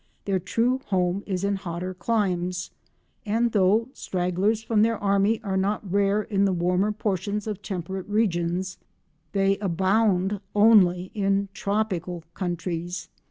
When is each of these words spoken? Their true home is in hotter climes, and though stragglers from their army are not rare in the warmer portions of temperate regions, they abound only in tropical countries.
Their 0.25 0.39
true 0.39 0.79
home 0.87 1.21
is 1.27 1.43
in 1.43 1.57
hotter 1.57 1.93
climes, 1.93 2.71
and 3.23 3.51
though 3.51 3.89
stragglers 3.93 4.63
from 4.63 4.81
their 4.81 4.97
army 4.97 5.39
are 5.43 5.57
not 5.57 5.91
rare 5.93 6.23
in 6.23 6.45
the 6.45 6.51
warmer 6.53 6.91
portions 6.91 7.45
of 7.45 7.61
temperate 7.61 8.07
regions, 8.09 8.79
they 9.33 9.59
abound 9.59 10.41
only 10.55 11.11
in 11.13 11.49
tropical 11.53 12.23
countries. 12.33 13.09